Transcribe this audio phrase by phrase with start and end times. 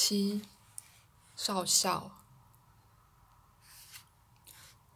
[0.00, 0.42] 七，
[1.34, 2.12] 少校。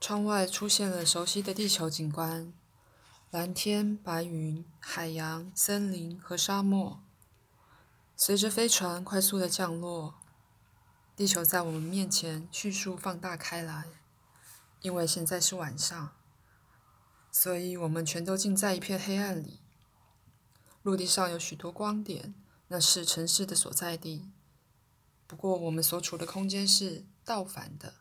[0.00, 2.52] 窗外出现了熟悉的地球景观：
[3.32, 7.02] 蓝天、白云、海洋、森林和沙漠。
[8.16, 10.14] 随着飞船快速的降落，
[11.16, 13.86] 地球在我们面前迅速放大开来。
[14.82, 16.12] 因为现在是晚上，
[17.32, 19.58] 所以我们全都浸在一片黑暗里。
[20.84, 22.32] 陆地上有许多光点，
[22.68, 24.30] 那是城市的所在地。
[25.32, 27.94] 不过，我们所处的空间是倒反的。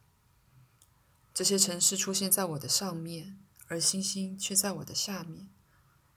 [1.34, 5.48] 这些城市出现在我的上面，而星星却在我的下面。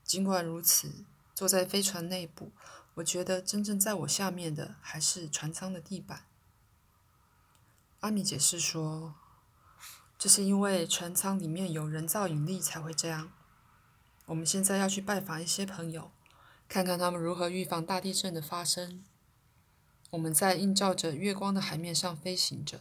[0.02, 2.50] 尽管如此，坐在飞船内部，
[2.94, 6.26] 我觉得真正在我下面的还是船舱的地板。
[8.00, 9.14] 阿米解释说，
[10.18, 13.32] 这是因为船舱里面有人造引力才会这样。
[14.26, 16.10] 我们现在要去拜访一些朋友，
[16.68, 19.04] 看看他们如何预防大地震的发生。
[20.14, 22.80] 我们在映照着月光的海面上飞行着，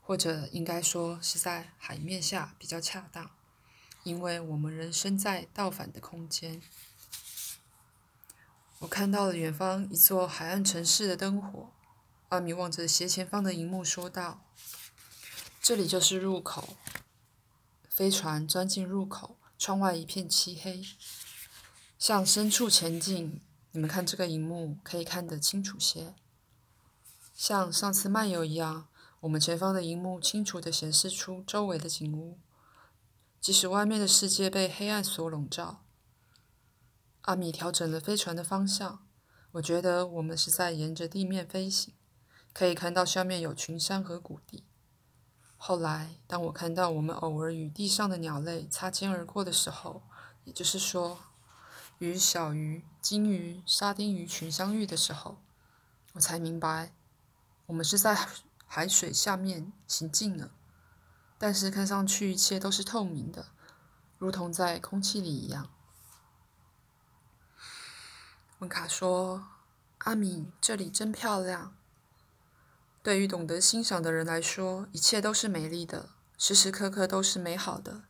[0.00, 3.32] 或者应该说是在海面下比较恰当，
[4.04, 6.62] 因为我们仍身在倒反的空间。
[8.78, 11.70] 我看到了远方一座海岸城市的灯火。
[12.28, 14.44] 阿米望着斜前方的荧幕说道
[15.60, 16.76] ：“这里就是入口。”
[17.90, 20.84] 飞船钻进入口，窗外一片漆黑。
[21.98, 23.40] 向深处前进。
[23.72, 26.14] 你们看这个荧幕，可以看得清楚些。
[27.34, 28.86] 像上次漫游一样，
[29.20, 32.38] 我们前方的荧幕清楚地显示出周围的景物，
[33.40, 35.82] 即使外面的世界被黑暗所笼罩。
[37.22, 39.04] 阿米调整了飞船的方向，
[39.52, 41.94] 我觉得我们是在沿着地面飞行，
[42.52, 44.64] 可以看到下面有群山和谷地。
[45.56, 50.02] 后来，当我看到我们偶尔与地上的鸟类擦肩而过的时候，
[50.44, 51.18] 也就是说，
[51.98, 55.38] 与小鱼、金鱼、沙丁鱼群相遇的时候，
[56.12, 56.94] 我才明白。
[57.66, 58.28] 我们是在
[58.66, 60.50] 海水下面行进呢，
[61.38, 63.46] 但是看上去一切都是透明的，
[64.18, 65.70] 如同在空气里一样。
[68.58, 69.46] 温卡说
[70.04, 71.76] ：“阿米，这里真漂亮。
[73.02, 78.02] 对于懂得欣赏的人来说，一切都是美丽的，时时刻刻都是美好的。”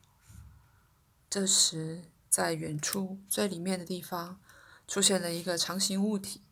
[1.29, 4.39] 这时，在远处最里面的地方，
[4.87, 6.43] 出现了一个长形物体，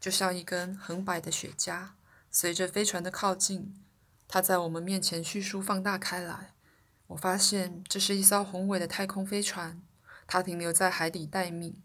[0.00, 1.90] 就像一根横摆的雪茄。
[2.34, 3.78] 随着飞船的靠近，
[4.26, 6.54] 它在我们面前迅速放大开来。
[7.08, 9.82] 我发现这是一艘宏伟的太空飞船，
[10.26, 11.76] 它停留在海底待命。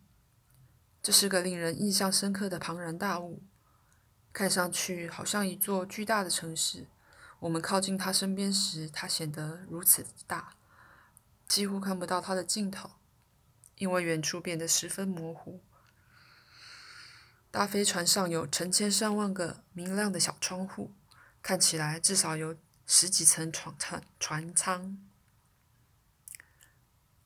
[1.03, 3.43] 这是个令人印象深刻的庞然大物，
[4.31, 6.87] 看上去好像一座巨大的城市。
[7.39, 10.53] 我们靠近它身边时，它显得如此大，
[11.45, 12.91] 几乎看不到它的尽头，
[13.75, 15.59] 因为远处变得十分模糊。
[17.57, 20.93] 大飞船上有成千上万个明亮的小窗户，
[21.41, 24.03] 看起来至少有十几层船舱。
[24.19, 24.99] 船舱。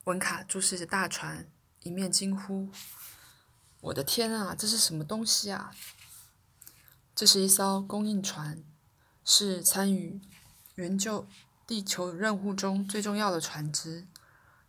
[0.05, 2.69] 文卡注视着大船，一面惊呼
[3.81, 5.75] ：“我的天啊，这是什么东西啊？”
[7.13, 8.63] 这是一艘供应船，
[9.25, 10.21] 是参与
[10.75, 11.27] 援救
[11.67, 14.07] 地球任务中最重要的船只。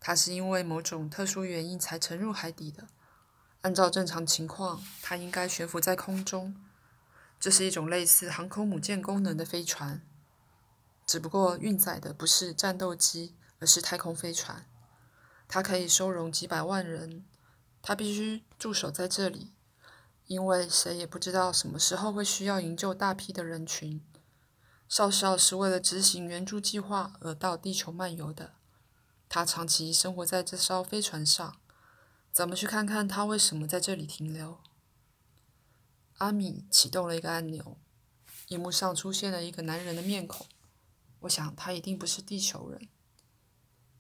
[0.01, 2.89] 它是因为某种特殊原因才沉入海底的。
[3.63, 6.55] 按照正常情况，它应该悬浮在空中。
[7.39, 10.03] 这是一种类似航空母舰功能的飞船，
[11.07, 14.67] 只不过运载的不是战斗机，而是太空飞船。
[15.47, 17.25] 它可以收容几百万人。
[17.81, 19.53] 它必须驻守在这里，
[20.27, 24.01] 因为谁也不知道什么时候会需要营救大批的人群。
[24.89, 28.55] 少校是为了执行援助计划而到地球漫游的。
[29.29, 31.57] 他长期生活在这艘飞船上。
[32.33, 34.59] 咱们去看看他为什么在这里停留。
[36.17, 37.77] 阿米启动了一个按钮，
[38.49, 40.47] 荧幕上出现了一个男人的面孔。
[41.21, 42.89] 我想他一定不是地球人，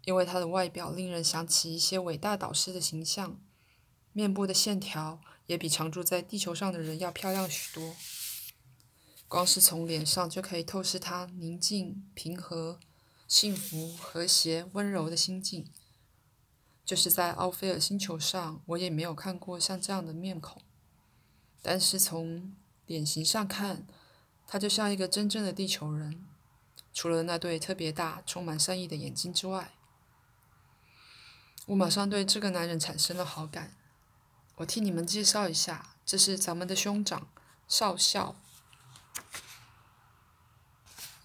[0.05, 3.39] 因为他的外表令人想起一些伟大导师的形象，
[4.13, 7.95] 面部的线条也比常住在地球上的人要漂亮许多。
[9.29, 12.81] 光是从脸上就可以透视他宁静、平和、
[13.29, 15.71] 幸福、和谐、温柔的心境。
[16.85, 20.61] 就是在奥菲尔星球上，我也没有看过像这样的面孔。
[21.63, 22.55] 但是从
[22.87, 23.87] 脸型上看，
[24.47, 26.27] 他就像一个真正的地球人，
[26.93, 29.73] 除了那对特别大、充满善意的眼睛之外。
[31.67, 33.77] 我马上对这个男人产生了好感。
[34.57, 37.29] 我替你们介绍一下，这是咱们的兄长
[37.69, 38.35] 少校。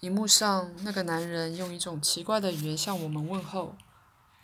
[0.00, 3.76] 荧幕上那个男人用一种奇怪的语言向我们问候。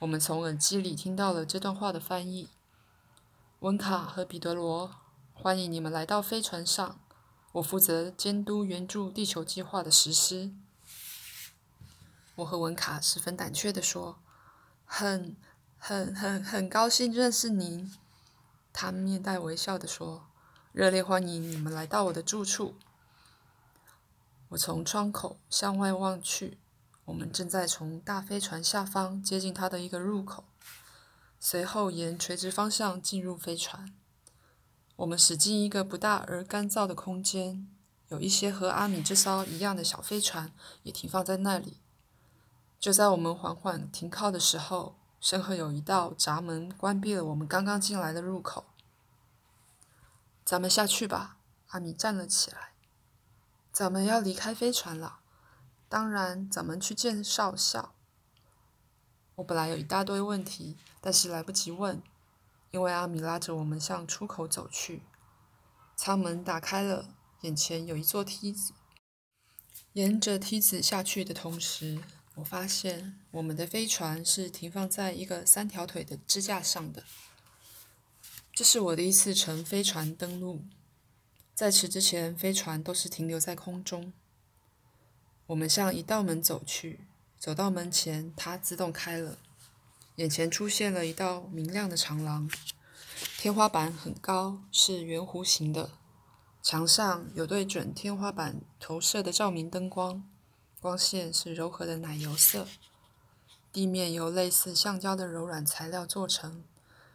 [0.01, 2.49] 我们从耳机里听到了这段话的翻译。
[3.61, 4.97] 文卡和彼得罗，
[5.33, 7.01] 欢迎你们来到飞船上。
[7.53, 10.53] 我负责监督援助地球计划的实施。
[12.35, 14.19] 我和文卡十分胆怯地说
[14.85, 15.37] ：“很、
[15.79, 17.97] 很、很、很高兴认识您。”
[18.75, 20.27] 他面带微笑地说
[20.73, 22.75] ：“热烈欢迎你们来到我的住处。”
[24.51, 26.59] 我从窗口向外望去，
[27.07, 30.45] 我们正在从大飞船下方接近它的一个入口，
[31.39, 33.95] 随后沿垂直方向进入飞船。
[34.97, 37.69] 我们驶进一个不大而干燥的空间，
[38.09, 40.53] 有一些和阿米这艘一样的小飞船
[40.83, 41.81] 也停放在那里。
[42.81, 48.67] 就在我们缓缓停靠的时候，身后有一道闸门关闭了我们刚刚进来的入口。
[50.45, 52.75] 咱们下去吧，阿米站了起来。
[53.73, 55.21] 咱们要离开飞船了，
[55.95, 57.95] 当然，咱们去见少校。
[59.37, 62.03] 我本来有一大堆问题，但是来不及问，
[62.73, 65.05] 因为阿米拉着我们向出口走去。
[65.95, 68.73] 舱门打开了，眼前有一座梯子。
[69.93, 72.03] 沿着梯子下去的同时，
[72.35, 77.05] 我发现我们的飞船是停放在一个三条腿的支架上的。
[78.53, 80.65] 这是我第一次乘飞船登陆。
[81.55, 84.13] 在此之前，飞船都是停留在空中。
[85.47, 87.01] 我们向一道门走去，
[87.39, 89.37] 走到门前，它自动开了。
[90.17, 92.49] 眼前出现了一道明亮的长廊，
[93.37, 95.91] 天花板很高，是圆弧形的，
[96.63, 100.25] 墙上有对准天花板投射的照明灯光，
[100.81, 102.67] 光线是柔和的奶油色。
[103.71, 106.65] 地面由类似橡胶的柔软材料做成，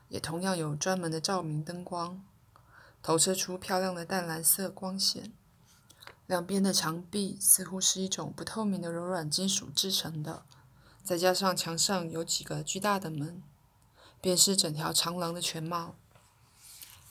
[0.09, 2.23] 也同样有专门的照明灯光。
[3.01, 5.31] 投射出漂亮的淡蓝色光线，
[6.29, 10.45] 两边的墙壁似乎是一种不透明的柔软金属制成的，
[11.03, 13.41] 再加上墙上有几个巨大的门，
[14.21, 15.95] 便是整条长廊的全貌。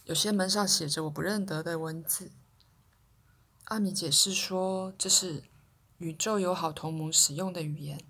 [0.05, 2.31] 有些门上写着我不认得的文字。
[3.65, 5.43] 阿米解释说，这是
[5.97, 8.01] 宇宙友好同盟使用的语言。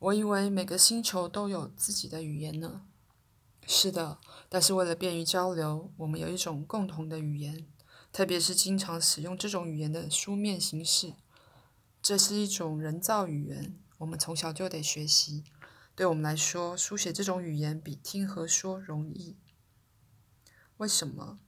[0.00, 2.82] 我以为每个星球都有自己的语言呢。
[3.66, 4.18] 是的，
[4.50, 7.66] 但是为了便于交流，我们有一种共同的语言，
[8.14, 11.14] 特别是经常使用这种语言的书面形式。
[12.00, 15.42] 这是一种人造语言，我们从小就得学习。
[15.96, 19.36] 对我们来说，书写这种语言比听和说容易。
[20.76, 21.40] 为什么？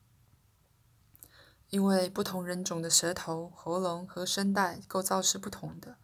[1.70, 5.98] 因为不同人种的舌头、喉咙和声带构造是不同的。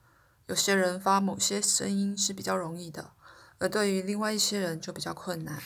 [0.47, 3.15] 有些人发某些声音是比较容易的，
[3.59, 5.61] 而对于另外一些人就比较困难。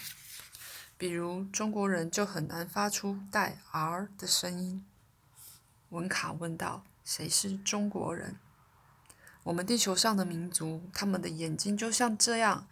[0.98, 4.84] 比如中国人就很难发出带 “r” 的声音。
[5.90, 8.37] 文卡问道：“谁是中国人？”
[9.44, 12.66] 我们地球上的民族，他们的眼睛就像这样。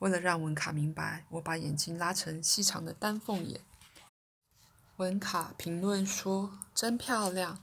[0.00, 3.60] 为了让文卡明白，我把眼睛拉成细长的丹凤眼。
[4.96, 7.62] 文卡评论说：“真漂亮。”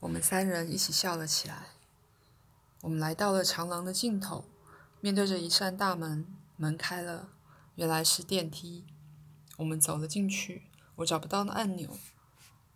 [0.00, 1.68] 我们三人一起笑了起来。
[2.82, 4.44] 我们来到了长廊的尽头，
[5.00, 6.26] 面对着一扇大门，
[6.56, 7.30] 门开了，
[7.76, 8.84] 原来是电梯。
[9.56, 10.64] 我们走了进去，
[10.96, 11.98] 我找不到那按钮。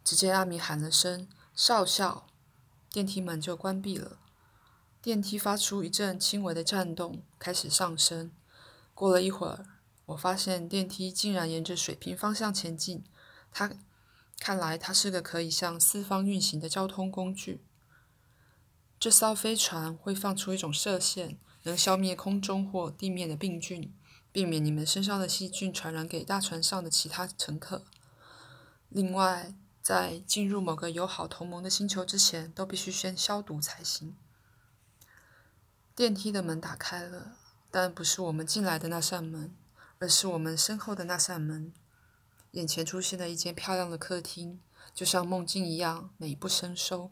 [0.02, 2.26] 只见阿米喊了声“少校”，
[2.90, 4.18] 电梯门就关闭了。
[5.02, 8.30] 电梯发出一阵轻微的颤动，开始上升。
[8.94, 9.64] 过了一会儿，
[10.06, 13.04] 我发现电梯竟然沿着水平方向前进。
[13.52, 13.72] 它
[14.38, 17.64] 看来它是个可以向四方运行的交通工具。
[18.98, 23.94] 这艘飞船会放出一种射线，能消灭空中或地面的病菌。
[24.32, 27.84] 避免你们身上的细菌传染给大船上的其他乘客。
[28.88, 34.16] 另外，在进入某个友好同盟的星球之前，都必须先消毒才行。
[35.96, 37.36] 电梯的门打开了，
[37.70, 39.54] 但不是我们进来的那扇门，
[39.98, 41.72] 而是我们身后的那扇门。
[42.52, 44.60] 眼前出现了一间漂亮的客厅，
[44.94, 47.10] 就像梦境一样美不胜收。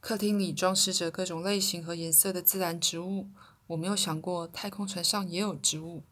[0.00, 3.28] 客厅里装饰着各种类型和颜色的自然植物。
[3.68, 6.02] 我没有想过太空船上也有植物。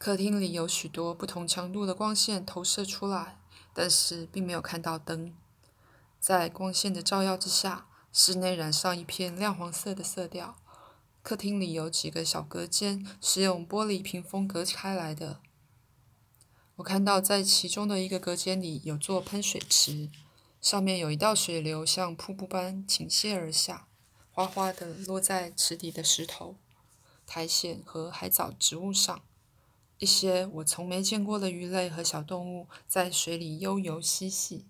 [0.00, 3.38] 客厅里有许多不同强度的光线投射出来，
[3.74, 5.36] 但是并没有看到灯。
[6.18, 10.56] 在光线的照耀之下，室内染上一片亮黄色的色调。
[11.22, 15.42] 客厅里有几个小隔间是用玻璃屏风隔开来的。
[16.76, 20.08] 我看到在其中的一个隔间里有座喷水池，
[20.62, 23.86] 上面有一道水流像瀑布般倾泻而下，
[24.30, 26.56] 哗哗地落在池底的石头、
[27.26, 29.20] 苔藓和海藻植物上。
[30.00, 34.66] 一些我从没见过的鱼类和小动物在水里悠游嬉戏。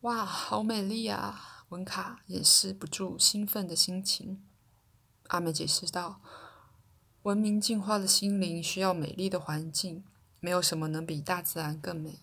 [0.00, 1.66] 哇，好美丽啊！
[1.68, 4.42] 文卡掩饰不住兴奋的心情。
[5.24, 6.22] 阿美解释道
[7.24, 10.02] ：“文明进化的心灵需要美丽的环境，
[10.40, 12.20] 没有什么能比大自然更美。”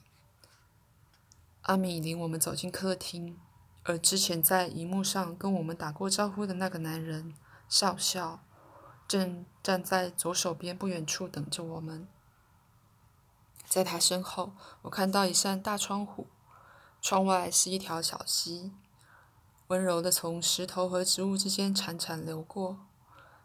[1.62, 3.38] 阿米领我们走进客厅，
[3.84, 7.36] 而之前在荧幕上跟我们打过招呼的那个男人
[7.70, 8.44] 少校，
[9.08, 12.08] 正站在左手边不远处等着我们。
[13.68, 16.28] 在他身后，我看到一扇大窗户，
[17.02, 18.72] 窗外是一条小溪，
[19.68, 22.86] 温柔的从石头和植物之间潺潺流过。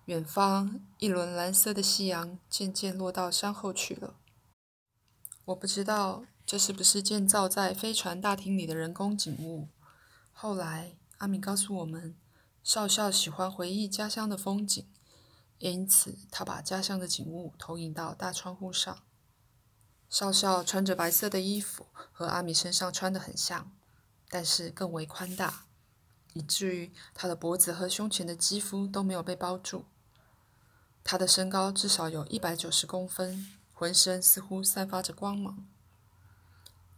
[0.07, 4.14] 远方，一轮蓝色的夕阳渐渐落到山后去了。
[5.47, 9.69] 我不知道这是不是建造在飞船大厅里的人工景物。
[10.33, 12.17] 后来，阿米告诉我们，
[12.62, 14.87] 少校喜欢回忆家乡的风景，
[15.61, 18.99] 因此他把家乡的景物投影到大窗户上。
[20.09, 23.71] 少校穿着白色的衣服，和阿米身上穿的很像，
[24.29, 25.67] 但是更为宽大，
[26.33, 29.85] 以至于他的脖子和胸前的肌肤都没有被包住。
[31.05, 35.69] 他的身高至少有一百九十公分，浑身似乎散发着光芒。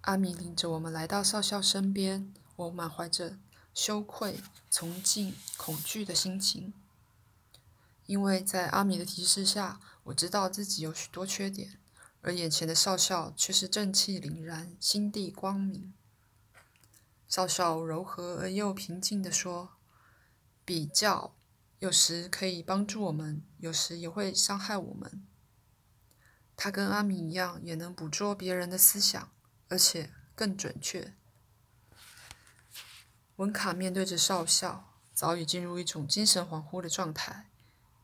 [0.02, 3.36] 阿米领着我们来到少校身边，我满怀着
[3.74, 4.40] 羞愧、
[4.70, 6.72] 崇敬、恐惧的心情，
[8.12, 11.80] 因为在阿米的提示下，我知道自己有许多缺点。
[12.20, 15.94] 而眼前的少校却是正气凛然，心地光明。
[17.26, 19.78] 少校柔和而又平静地说
[20.62, 21.34] ：“比较
[21.78, 25.26] 有时可以帮助我们，有时也会伤害我们。
[26.54, 29.32] 他跟阿米一样，也能捕捉别人的思想，
[29.68, 31.14] 而且更准确。”
[33.36, 37.48] 文卡面对着少校，早已进入一种精神恍惚的状态。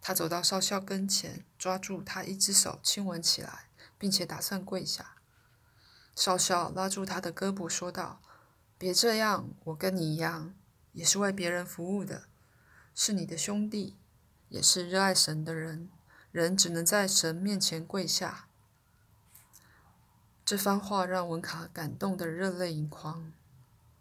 [0.00, 3.67] 他走到少校跟前，抓住他一只手，亲吻起来。
[4.00, 5.17] 并且打算跪下，
[6.14, 8.21] 少校拉住他的胳膊说道
[8.78, 10.55] ：“别这样，我跟你一样，
[10.93, 12.28] 也是为别人服务的，
[12.95, 13.99] 是你的兄弟，
[14.50, 15.90] 也是热爱神的人。
[16.31, 18.47] 人只能在神面前跪下。”
[20.47, 23.33] 这番话让文卡感动得热泪盈眶。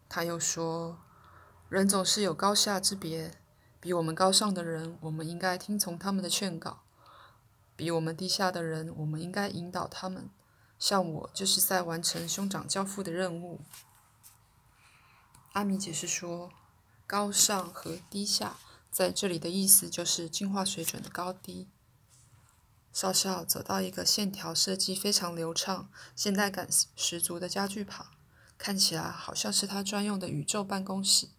[0.08, 1.00] 他又说
[1.68, 3.34] ：“人总是有高下之别，
[3.88, 6.80] 比我们高尚的人，我们应该听从他们的劝告。”
[7.74, 10.28] 比我们低下的人，我们应该引导他们。
[10.78, 13.62] 像我，就是在完成兄长交付的任务。
[15.54, 16.50] 阿米解释说，
[17.06, 18.58] 高尚和低下
[18.90, 21.66] 在这里的意思就是进化水准的高低。
[22.92, 28.08] 少校走到一个线条设计非常流畅、现代感十足的家具旁，
[28.58, 31.30] 看起来好像是他专用的宇宙办公室。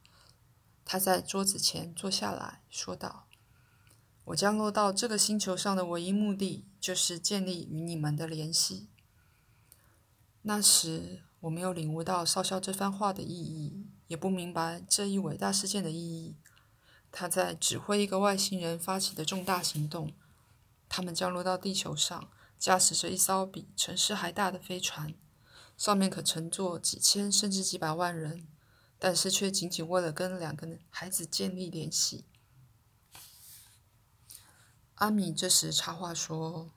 [0.91, 3.27] 他在桌子前坐下来说道。
[4.25, 8.89] 我降落到这个星球上的唯一目的，就是建立与你们的联系。
[10.41, 16.35] 那时，我没有领悟到少校这番话的意义，也不明白这一伟大事件的意义。
[17.11, 20.11] 他在指挥一个外星人发起的重大行动。
[20.87, 25.13] 他们降落到地球上，驾驶着一艘比城市还大的飞船，
[25.77, 28.47] 上面可乘坐几千甚至几百万人，
[28.99, 32.25] 但是却仅仅为了跟两个孩子建立联系。
[34.95, 36.71] 阿米这时插话说：“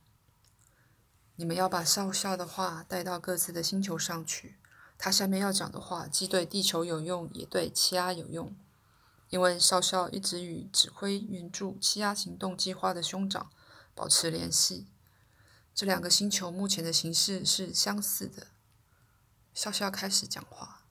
[1.35, 4.57] 你们要把少校的话带到各自的星球上去。
[4.97, 8.57] 他下面要讲的话，既对地球有用，也对欺压有用。
[9.29, 13.51] 因为少校一直与指挥援助欺压行动计划的兄长
[13.95, 14.87] 保持联系。
[15.75, 18.47] 这两个星球目前的形势是相似的。”
[19.53, 20.82] 少校开始讲话，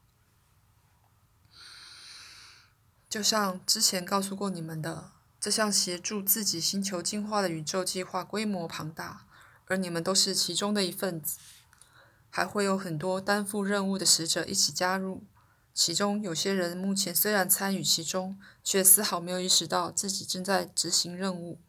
[3.11, 5.11] 就像之前告诉过你们的。
[5.37, 9.25] 这项协助自己星球进化的宇宙计划规模庞大，
[9.65, 11.37] 而你们都是其中的一份子。
[12.29, 15.25] 还会有很多担负任务的使者一起加入，
[15.73, 21.59] 其中有些人目前虽然参与其中，却丝毫没有意识到自己正在执行任务。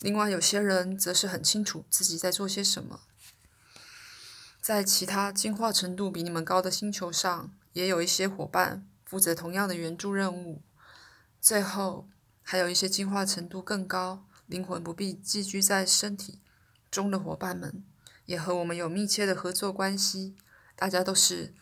[0.00, 3.02] 另外有些人则是很清楚自己在做些什么。
[4.60, 10.62] 在其他进化程度比你们高的星球上，也有一些伙伴负责同样的援助任务。
[11.38, 12.08] 最后。
[12.44, 16.40] 还有一些进化程度更高、灵魂不必寄居在身体
[16.90, 17.84] 中的伙伴们，
[18.26, 20.36] 也和我们有密切的合作关系。
[20.74, 21.54] 大家都是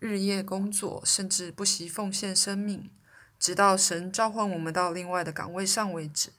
[0.00, 2.90] 日夜工作，甚至不惜奉献生命，
[3.38, 6.32] 直到神召唤我们到另外的岗位上为止。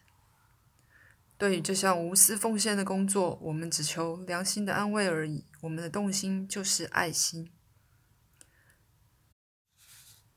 [1.38, 5.46] 对于这项无私奉献的工作，我们只求良心的安慰而已。
[5.62, 7.50] 我们的动心就是爱心。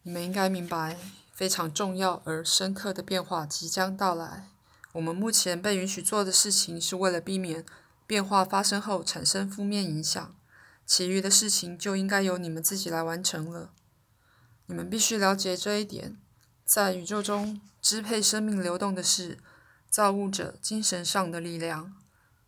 [0.08, 0.96] 你们应该明白。
[1.34, 4.48] 非常重要而深刻的变化即将到来。
[4.92, 7.62] 我们目前被允许做的事情，是为了避免
[8.06, 10.34] 变化发生后产生负面影响。
[10.86, 13.70] 其余的事情就应该由你们自己来完成了。
[14.64, 16.16] 你们必须了解这一点：
[16.64, 19.36] 在宇宙中，支配生命流动的是
[19.90, 21.92] 造物者精神上的力量，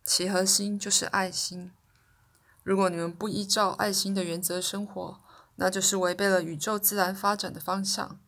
[0.03, 1.71] 其核心就是爱心。
[2.63, 5.21] 如果你们不依照爱心的原则生活，
[5.61, 8.19] 那就是违背了宇宙自然发展的方向。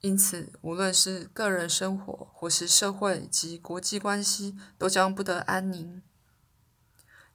[0.00, 6.02] 因此，无论是个人生活，或是社会及国际关系，都将不得安宁。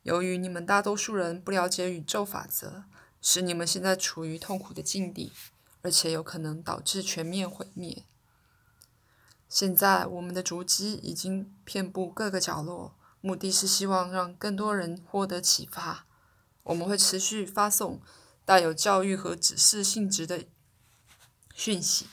[0.04, 2.84] 由于你们大多数人不了解宇宙法则，
[3.22, 5.32] 使你们现在处于痛苦的境地，
[5.82, 8.04] 而且有可能导致全面毁灭。
[9.48, 16.06] 现在，我们的足迹已经遍布各个角落，目的是希望让更多人获得启发。
[16.64, 18.02] 我们会持续发送
[18.46, 20.46] 带有教育和指示性质的
[21.54, 22.06] 讯息。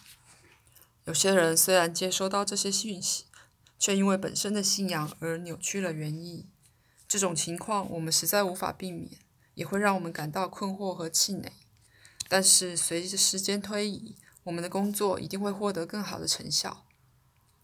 [1.05, 3.27] 有些人虽然接收到这些讯息，
[3.79, 6.49] 却因为本身的信仰而扭曲了原意。
[7.07, 9.11] 这种情况我们实在无法避免，
[9.55, 11.53] 也会让我们感到困惑和气馁。
[12.29, 16.87] 但是随着时间推移，我们的工作一定会获得更好的成效。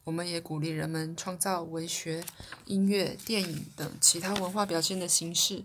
[0.05, 2.25] 我们也鼓励人们创造文学、
[2.65, 5.65] 音乐、电影等其他文化表现的形式。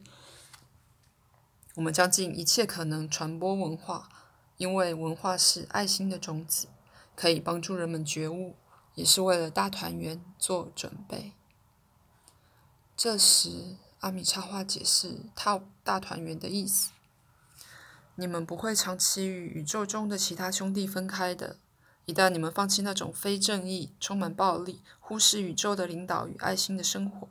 [1.75, 4.09] 我们将尽一切可能传播文化，
[4.57, 6.67] 因为文化是爱心的种子。
[7.15, 8.55] 可以帮助人们觉悟，
[8.95, 11.33] 也是为了大团圆做准备。
[12.97, 16.91] 这时，阿米插话解释“大大团圆”的意思：
[18.15, 21.57] 你们不会长期与宇宙中的其他兄弟分开的。
[22.05, 27.29] 一旦你们放弃那种非正义、充满暴力、忽视宇宙的领导与爱心的生活，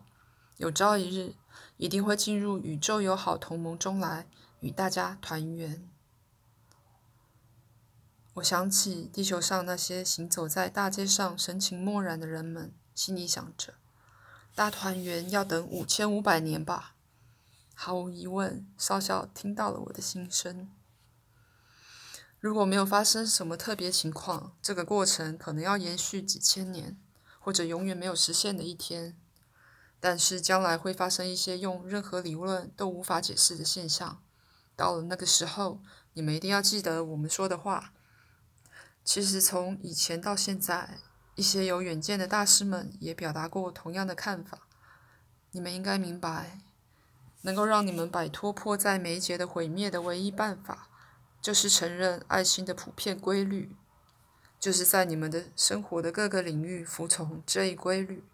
[0.58, 1.34] 有朝一日
[1.76, 4.26] 一定会进入宇宙友好同盟中来，
[4.60, 5.88] 与大家团圆。
[8.34, 13.74] 我想起地球上那些行走在大街上、神情漠然的人们，心里想着：
[14.54, 16.94] 大团圆要等五千五百年吧。
[17.74, 20.70] 毫无疑问，少校听到了我的心声。
[22.38, 26.98] 如果没有发生什么特别情况，这个过程可能要延续几千年，
[27.38, 29.16] 或者永远没有实现的一天。
[30.02, 34.20] 但是将来会发生一些用任何理论都无法解释的现象。
[34.74, 35.80] 到了那个时候，
[36.14, 37.92] 你们一定要记得我们说的话。
[39.04, 40.98] 其实，从以前到现在，
[41.36, 44.66] 一些有远见的大师们也表达过同样的看法。
[45.52, 46.58] 你们应该明白，
[47.42, 50.88] 能够让你们摆脱迫在眉睫的毁灭的唯一办法，
[51.40, 53.76] 就是承认爱心的普遍规律，
[54.58, 58.24] 就是在你们的生活的各个领域服从这一规律。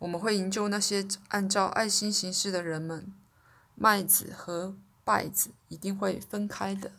[0.00, 3.12] 我们会营救那些按照爱心行事的人们，
[3.74, 6.92] 麦子和稗子一定会分开的。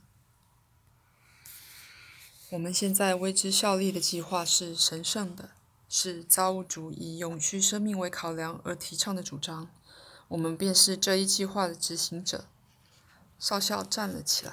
[2.50, 5.52] 我们现在为之效力的计划是神圣的，
[5.88, 9.70] 是造物主以永续生命为考量而提倡的主张。
[10.30, 12.46] 我们便是这一计划的执行者。
[13.38, 14.52] 少校站了起来。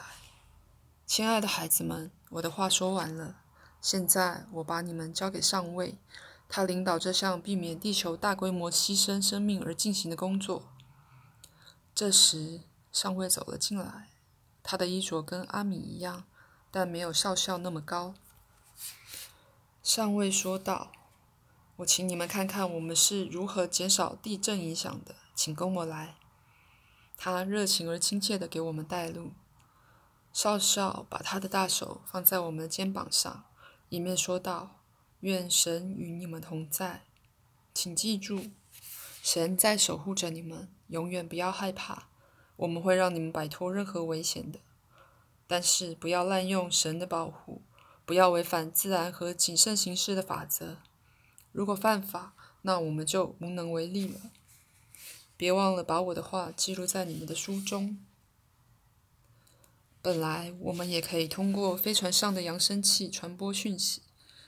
[1.07, 3.37] 亲爱的孩子们，我的话说完了。
[3.81, 5.97] 现在我把你们交给上尉，
[6.49, 10.69] 他领导这项避免地球大规模牺牲生命而进行的工作。
[11.95, 12.61] 这时，
[12.93, 14.09] 上尉走了进来，
[14.63, 16.25] 他的衣着跟阿米一样。
[16.69, 18.15] 但没有少校那么高。
[19.83, 20.93] 上尉说道
[21.77, 26.17] ：“我请你们看看我们是如何减少地震影响的，请跟我来。”
[27.17, 29.33] 他热情而亲切地给我们带路。
[30.35, 33.45] 少校把他的大手放在我们的肩膀上，
[33.89, 34.83] 一面说道
[35.21, 37.03] ：“愿神与你们同在，
[37.75, 38.51] 请记住，
[39.23, 42.09] 神在守护着你们，永远不要害怕，
[42.57, 44.61] 我们会让你们摆脱任何危险的。”
[45.49, 47.63] 但是不要滥用神的保护，
[48.05, 50.79] 不要违反自然和谨慎行事的法则。
[51.53, 54.33] 如果犯法，那我们就无能为力了。
[55.37, 58.05] 别忘了把我的话记录在你们的书中。
[60.03, 64.03] 本来我们也可以通过飞船上的扬声器传播讯息，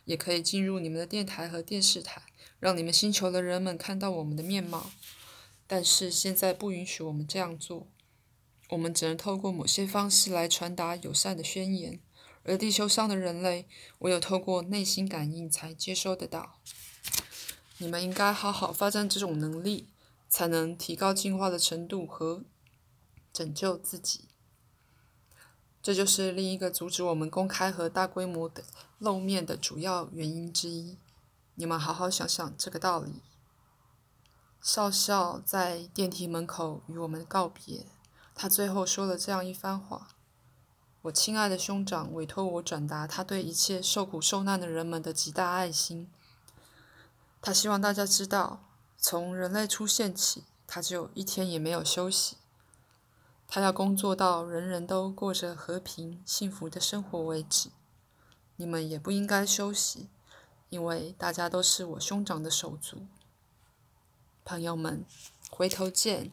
[0.08, 2.22] 也可以进入你们的电台和电视台，
[2.58, 4.90] 让你们星球的人们看到我们的面貌。
[5.66, 7.86] 但是现在不允许我们这样做。
[8.70, 12.00] 我们只能透过某些方式来传达友善的宣言，
[12.44, 13.68] 而地球上的人类
[13.98, 16.58] 唯有透过内心感应才接收得到。
[17.76, 19.90] 你们应该好好发展这种能力，
[20.30, 22.44] 才能提高进化的程度和
[23.30, 24.28] 拯救自己。
[25.82, 28.64] 这就是另一个阻止我们公开和大规模的
[28.98, 30.98] 露面的主要原因之一。
[31.54, 33.22] 你们好好想想这个道理。
[34.60, 37.86] 少校在电梯门口与我们告别。
[38.34, 40.08] 他最后说了这样一番话
[41.02, 46.08] ：“我亲爱的兄长委托我转达他对一切受苦受难的人们的极大爱心。
[47.40, 48.64] 他希望大家知道，
[48.96, 52.36] 从人类出现起，他就一天也没有休息。
[53.46, 57.70] 他要工作到人人都过着和平幸福的生活为止。
[58.60, 60.08] 你们也不应该休息，
[60.68, 63.06] 因为大家都是我兄长的手足。
[64.44, 65.04] 朋友们，
[65.48, 66.32] 回头见。”